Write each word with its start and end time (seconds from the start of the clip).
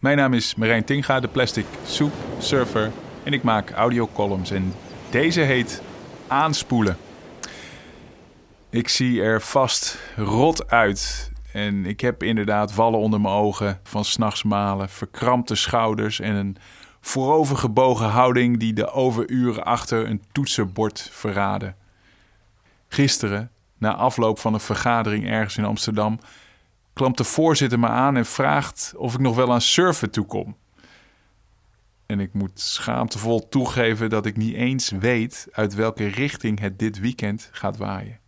Mijn 0.00 0.16
naam 0.16 0.34
is 0.34 0.54
Marijn 0.54 0.84
Tinga, 0.84 1.20
de 1.20 1.28
Plastic 1.28 1.66
Soup 1.84 2.12
Surfer. 2.38 2.90
En 3.22 3.32
ik 3.32 3.42
maak 3.42 3.70
audiocolumns. 3.70 4.50
En 4.50 4.72
deze 5.10 5.40
heet 5.40 5.82
Aanspoelen. 6.26 6.96
Ik 8.70 8.88
zie 8.88 9.22
er 9.22 9.40
vast 9.40 9.98
rot 10.16 10.70
uit. 10.70 11.30
En 11.52 11.86
ik 11.86 12.00
heb 12.00 12.22
inderdaad 12.22 12.74
wallen 12.74 12.98
onder 12.98 13.20
mijn 13.20 13.34
ogen 13.34 13.80
van 13.82 14.04
s'nachts 14.04 14.42
malen, 14.42 14.88
verkrampte 14.88 15.54
schouders 15.54 16.20
en 16.20 16.34
een 16.34 16.56
voorovergebogen 17.00 18.08
houding 18.08 18.58
die 18.58 18.72
de 18.72 18.90
overuren 18.90 19.64
achter 19.64 20.06
een 20.06 20.22
toetsenbord 20.32 21.08
verraden. 21.12 21.76
Gisteren, 22.88 23.50
na 23.78 23.94
afloop 23.94 24.38
van 24.38 24.54
een 24.54 24.60
vergadering 24.60 25.28
ergens 25.28 25.56
in 25.56 25.64
Amsterdam, 25.64 26.18
klampt 26.92 27.18
de 27.18 27.24
voorzitter 27.24 27.78
me 27.78 27.88
aan 27.88 28.16
en 28.16 28.26
vraagt 28.26 28.92
of 28.96 29.14
ik 29.14 29.20
nog 29.20 29.36
wel 29.36 29.52
aan 29.52 29.60
surfen 29.60 30.10
toekom. 30.10 30.56
En 32.06 32.20
ik 32.20 32.32
moet 32.32 32.60
schaamtevol 32.60 33.48
toegeven 33.48 34.10
dat 34.10 34.26
ik 34.26 34.36
niet 34.36 34.54
eens 34.54 34.90
weet 34.90 35.48
uit 35.52 35.74
welke 35.74 36.06
richting 36.06 36.60
het 36.60 36.78
dit 36.78 36.98
weekend 36.98 37.48
gaat 37.52 37.76
waaien. 37.76 38.18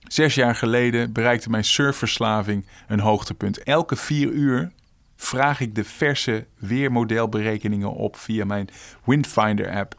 Zes 0.00 0.34
jaar 0.34 0.54
geleden 0.54 1.12
bereikte 1.12 1.50
mijn 1.50 1.64
surfverslaving 1.64 2.66
een 2.88 3.00
hoogtepunt. 3.00 3.62
Elke 3.62 3.96
vier 3.96 4.28
uur 4.28 4.72
vraag 5.16 5.60
ik 5.60 5.74
de 5.74 5.84
verse 5.84 6.46
weermodelberekeningen 6.58 7.92
op 7.92 8.16
via 8.16 8.44
mijn 8.44 8.68
Windfinder-app. 9.04 9.94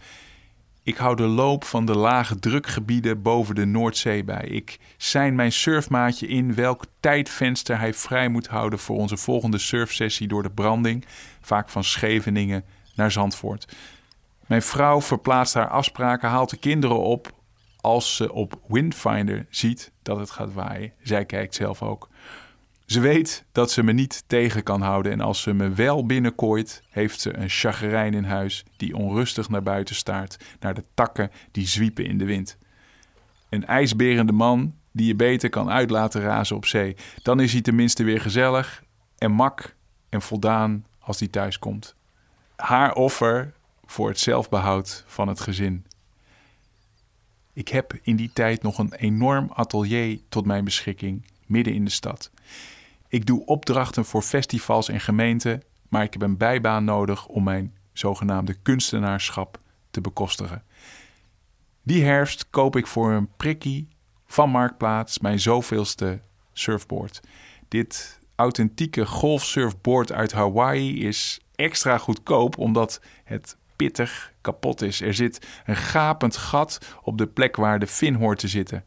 Ik 0.86 0.98
hou 0.98 1.16
de 1.16 1.28
loop 1.28 1.64
van 1.64 1.86
de 1.86 1.98
lage 1.98 2.40
drukgebieden 2.40 3.22
boven 3.22 3.56
de 3.56 3.66
Noordzee 3.66 4.24
bij. 4.24 4.44
Ik 4.44 4.80
zijn 4.98 5.36
mijn 5.36 5.52
surfmaatje 5.52 6.28
in 6.28 6.56
welk 6.56 6.86
tijdvenster 7.00 7.80
hij 7.80 7.94
vrij 7.94 8.28
moet 8.30 8.48
houden 8.48 8.80
voor 8.80 8.98
onze 8.98 9.18
volgende 9.18 9.58
surfsessie 9.58 10.28
door 10.28 10.44
de 10.44 10.52
branding, 10.52 11.06
vaak 11.42 11.70
van 11.70 11.84
Scheveningen 11.84 12.64
naar 12.96 13.12
Zandvoort. 13.12 13.76
Mijn 14.48 14.62
vrouw 14.62 15.02
verplaatst 15.02 15.54
haar 15.54 15.70
afspraken, 15.70 16.30
haalt 16.30 16.50
de 16.50 16.58
kinderen 16.58 17.00
op 17.00 17.32
als 17.82 18.16
ze 18.16 18.34
op 18.34 18.60
Windfinder 18.68 19.46
ziet 19.50 19.92
dat 20.02 20.20
het 20.20 20.32
gaat 20.32 20.54
waaien. 20.54 20.94
Zij 21.02 21.26
kijkt 21.26 21.56
zelf 21.56 21.82
ook. 21.82 22.10
Ze 22.86 23.00
weet 23.00 23.46
dat 23.52 23.72
ze 23.72 23.84
me 23.84 23.92
niet 23.92 24.24
tegen 24.28 24.64
kan 24.64 24.82
houden 24.82 25.12
en 25.12 25.22
als 25.22 25.42
ze 25.42 25.54
me 25.54 25.70
wel 25.70 26.06
binnenkooit, 26.06 26.84
heeft 26.90 27.22
ze 27.22 27.38
een 27.38 27.50
chagrijn 27.50 28.14
in 28.14 28.24
huis 28.24 28.66
die 28.78 28.96
onrustig 28.96 29.50
naar 29.50 29.64
buiten 29.64 29.96
staart, 29.96 30.38
naar 30.60 30.74
de 30.74 30.84
takken 30.94 31.32
die 31.52 31.68
zwiepen 31.68 32.06
in 32.06 32.18
de 32.18 32.26
wind. 32.26 32.58
Een 33.50 33.66
ijsberende 33.66 34.32
man 34.32 34.76
die 34.92 35.08
je 35.08 35.16
beter 35.16 35.50
kan 35.50 35.70
uit 35.70 35.90
laten 35.90 36.22
razen 36.22 36.56
op 36.56 36.66
zee. 36.66 36.96
Dan 37.22 37.40
is 37.40 37.52
hij 37.52 37.62
tenminste 37.62 38.04
weer 38.04 38.22
gezellig 38.22 38.84
en 39.18 39.32
mak 39.32 39.76
en 40.10 40.22
voldaan 40.22 40.86
als 41.00 41.20
hij 41.20 41.28
thuis 41.28 41.60
komt. 41.60 41.96
Haar 42.56 42.94
offer 42.94 43.54
voor 43.86 44.08
het 44.08 44.20
zelfbehoud 44.20 45.04
van 45.08 45.28
het 45.28 45.40
gezin. 45.40 45.86
Ik 47.54 47.68
heb 47.68 48.00
in 48.02 48.16
die 48.16 48.32
tijd 48.34 48.64
nog 48.64 48.78
een 48.78 48.94
enorm 48.94 49.50
atelier 49.54 50.20
tot 50.30 50.46
mijn 50.46 50.64
beschikking 50.64 51.26
midden 51.46 51.74
in 51.74 51.86
de 51.86 51.92
stad. 51.92 52.32
Ik 53.08 53.26
doe 53.26 53.46
opdrachten 53.46 54.06
voor 54.06 54.22
festivals 54.22 54.90
en 54.90 55.00
gemeenten, 55.00 55.64
maar 55.90 56.04
ik 56.04 56.14
heb 56.14 56.22
een 56.22 56.38
bijbaan 56.38 56.84
nodig 56.84 57.26
om 57.26 57.44
mijn 57.44 57.74
zogenaamde 57.94 58.54
kunstenaarschap 58.54 59.60
te 59.92 60.02
bekostigen. 60.02 60.64
Die 61.84 62.04
herfst 62.04 62.50
koop 62.50 62.76
ik 62.76 62.88
voor 62.88 63.12
een 63.12 63.30
prikkie 63.38 63.88
van 64.26 64.50
Marktplaats 64.50 65.20
mijn 65.20 65.40
zoveelste 65.40 66.20
surfboard. 66.54 67.20
Dit 67.68 68.20
authentieke 68.36 69.06
golfsurfboard 69.06 70.12
uit 70.12 70.32
Hawaii 70.32 71.06
is 71.06 71.40
extra 71.56 71.98
goedkoop 71.98 72.58
omdat 72.58 73.02
het 73.24 73.58
pittig 73.76 74.34
kapot 74.42 74.82
is. 74.82 75.02
Er 75.02 75.14
zit 75.14 75.48
een 75.66 75.76
gapend 75.76 76.38
gat 76.38 76.96
op 77.02 77.18
de 77.18 77.28
plek 77.28 77.56
waar 77.56 77.80
de 77.80 77.88
fin 77.88 78.16
hoort 78.16 78.40
te 78.40 78.48
zitten. 78.48 78.84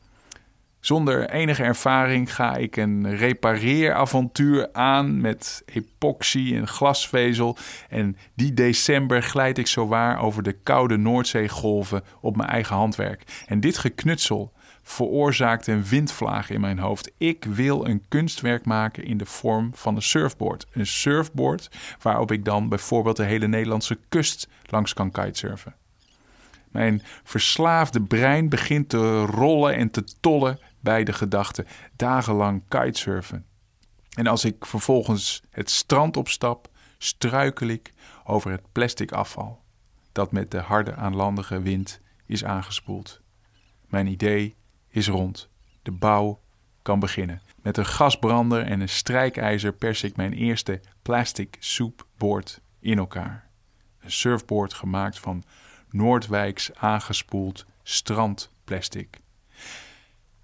Zonder 0.87 1.31
enige 1.31 1.63
ervaring 1.63 2.35
ga 2.35 2.57
ik 2.57 2.77
een 2.77 3.17
repareeravontuur 3.17 4.69
aan 4.73 5.21
met 5.21 5.63
epoxy 5.67 6.53
en 6.55 6.69
glasvezel. 6.69 7.57
En 7.89 8.17
die 8.35 8.55
december 8.55 9.23
glijd 9.23 9.59
ik 9.59 9.67
zowaar 9.67 10.21
over 10.21 10.43
de 10.43 10.53
koude 10.53 10.97
Noordzeegolven 10.97 12.03
op 12.21 12.37
mijn 12.37 12.49
eigen 12.49 12.77
handwerk. 12.77 13.45
En 13.47 13.61
dit 13.61 13.79
geknutsel 13.79 14.53
veroorzaakt 14.83 15.67
een 15.67 15.85
windvlaag 15.85 16.51
in 16.51 16.61
mijn 16.61 16.79
hoofd. 16.79 17.13
Ik 17.19 17.45
wil 17.45 17.87
een 17.87 18.05
kunstwerk 18.09 18.65
maken 18.65 19.05
in 19.05 19.17
de 19.17 19.27
vorm 19.27 19.71
van 19.75 19.97
een 19.97 20.03
surfboard. 20.03 20.67
Een 20.73 20.87
surfboard 20.87 21.71
waarop 22.03 22.33
ik 22.33 22.45
dan 22.45 22.69
bijvoorbeeld 22.69 23.17
de 23.17 23.25
hele 23.25 23.49
Nederlandse 23.49 23.99
kust 24.09 24.49
langs 24.67 24.93
kan 24.93 25.11
kitesurfen. 25.11 25.75
Mijn 26.71 27.03
verslaafde 27.25 28.01
brein 28.01 28.49
begint 28.49 28.89
te 28.89 29.25
rollen 29.25 29.75
en 29.75 29.91
te 29.91 30.05
tollen 30.21 30.59
bij 30.87 31.05
de 31.05 31.13
gedachte 31.13 31.67
dagenlang 31.97 32.63
kitesurfen. 32.69 33.47
En 34.15 34.27
als 34.27 34.45
ik 34.45 34.67
vervolgens 34.67 35.43
het 35.51 35.71
strand 35.71 36.17
opstap, 36.17 36.69
struikel 36.99 37.67
ik 37.67 37.93
over 38.25 38.51
het 38.51 38.73
plastic 38.73 39.13
afval 39.13 39.63
dat 40.13 40.33
met 40.33 40.51
de 40.51 40.59
harde 40.59 40.95
aanlandige 40.95 41.61
wind 41.63 42.01
is 42.27 42.45
aangespoeld. 42.45 43.21
Mijn 43.87 44.07
idee 44.07 44.57
is 44.89 45.09
rond. 45.09 45.49
De 45.83 45.91
bouw 45.91 46.41
kan 46.83 46.99
beginnen. 46.99 47.43
Met 47.63 47.77
een 47.77 47.87
gasbrander 47.87 48.63
en 48.63 48.81
een 48.81 48.89
strijkijzer 48.89 49.73
pers 49.73 50.03
ik 50.03 50.17
mijn 50.17 50.33
eerste 50.33 50.81
plastic 51.03 51.57
soepboard 51.59 52.61
in 52.81 52.99
elkaar. 52.99 53.49
Een 54.01 54.11
surfboard 54.11 54.75
gemaakt 54.75 55.19
van 55.19 55.45
Noordwijks 55.91 56.75
aangespoeld 56.75 57.67
strandplastic. 57.83 59.21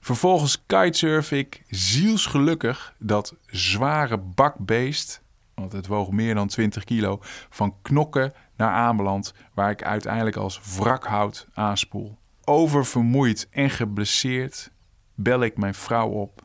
Vervolgens 0.03 0.63
kitesurf 0.67 1.33
ik 1.33 1.63
zielsgelukkig 1.69 2.95
dat 2.99 3.35
zware 3.47 4.19
bakbeest, 4.19 5.23
want 5.55 5.73
het 5.73 5.87
woog 5.87 6.11
meer 6.11 6.35
dan 6.35 6.49
20 6.49 6.85
kilo, 6.85 7.19
van 7.51 7.75
knokken 7.83 8.33
naar 8.57 8.71
Ameland, 8.71 9.35
waar 9.55 9.71
ik 9.71 9.83
uiteindelijk 9.83 10.37
als 10.37 10.61
wrakhout 10.77 11.47
aanspoel. 11.55 12.19
Oververmoeid 12.45 13.49
en 13.51 13.71
geblesseerd 13.71 14.71
bel 15.15 15.43
ik 15.43 15.57
mijn 15.57 15.75
vrouw 15.75 16.09
op 16.09 16.45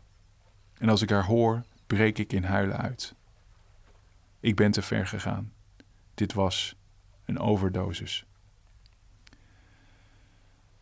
en 0.78 0.90
als 0.90 1.01
ik 1.01 1.09
haar 1.09 1.25
hoor, 1.25 1.63
breek 1.88 2.17
ik 2.17 2.34
in 2.34 2.44
huilen 2.44 2.78
uit. 2.78 3.16
Ik 4.40 4.56
ben 4.56 4.72
te 4.72 4.81
ver 4.81 5.07
gegaan. 5.07 5.51
Dit 6.13 6.34
was 6.34 6.75
een 7.25 7.40
overdosis. 7.40 8.25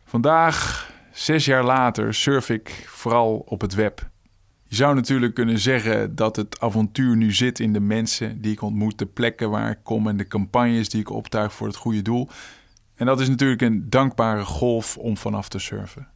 Vandaag 0.04 0.85
Zes 1.16 1.46
jaar 1.46 1.64
later 1.64 2.14
surf 2.14 2.50
ik 2.50 2.86
vooral 2.88 3.36
op 3.46 3.62
het 3.62 3.74
web. 3.74 4.10
Je 4.64 4.76
zou 4.76 4.96
natuurlijk 4.96 5.34
kunnen 5.34 5.60
zeggen 5.60 6.16
dat 6.16 6.36
het 6.36 6.60
avontuur 6.60 7.16
nu 7.16 7.34
zit 7.34 7.60
in 7.60 7.74
de 7.74 7.80
mensen 7.80 8.42
die 8.42 8.52
ik 8.52 8.62
ontmoet, 8.62 8.98
de 8.98 9.06
plekken 9.06 9.50
waar 9.50 9.70
ik 9.70 9.78
kom 9.84 10.08
en 10.08 10.18
de 10.18 10.28
campagnes 10.28 10.90
die 10.90 11.00
ik 11.00 11.10
optuig 11.10 11.54
voor 11.54 11.68
het 11.68 11.76
goede 11.76 12.02
doel. 12.02 12.30
En 12.96 13.06
dat 13.06 13.20
is 13.20 13.30
natuurlijk 13.30 13.62
een 13.62 13.90
dankbare 13.90 14.44
golf 14.44 14.98
om 14.98 15.18
vanaf 15.18 15.50
te 15.50 15.60
surfen. 15.60 16.08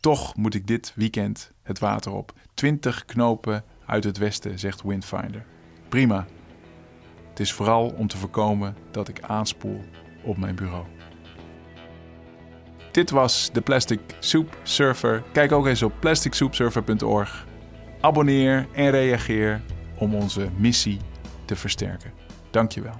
Toch 0.00 0.36
moet 0.36 0.54
ik 0.54 0.66
dit 0.66 0.92
weekend 0.94 1.52
het 1.62 1.78
water 1.78 2.12
op. 2.12 2.32
20 2.54 3.04
knopen 3.04 3.64
uit 3.86 4.04
het 4.04 4.18
westen, 4.18 4.58
zegt 4.58 4.82
Windfinder. 4.82 5.44
Prima. 5.88 6.26
Het 7.28 7.40
is 7.40 7.52
vooral 7.52 7.88
om 7.88 8.06
te 8.06 8.16
voorkomen 8.16 8.76
dat 8.90 9.08
ik 9.08 9.20
aanspoel 9.20 9.84
op 10.22 10.36
mijn 10.36 10.54
bureau. 10.54 10.95
Dit 12.96 13.10
was 13.10 13.50
de 13.52 13.60
Plastic 13.60 14.00
Soup 14.18 14.56
Surfer. 14.62 15.22
Kijk 15.32 15.52
ook 15.52 15.66
eens 15.66 15.82
op 15.82 15.92
plasticsoupsurfer.org. 16.00 17.46
Abonneer 18.00 18.66
en 18.72 18.90
reageer 18.90 19.62
om 19.98 20.14
onze 20.14 20.48
missie 20.56 21.00
te 21.44 21.56
versterken. 21.56 22.12
Dankjewel. 22.50 22.94